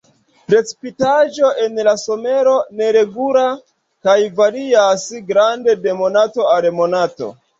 Precipitaĵo 0.51 1.49
en 1.65 1.75
la 1.87 1.91
somero 2.03 2.55
neregula 2.79 3.43
kaj 4.09 4.15
varias 4.39 5.05
grande 5.31 5.77
de 5.85 5.95
monato 6.03 6.49
al 6.57 6.69
monato. 6.79 7.29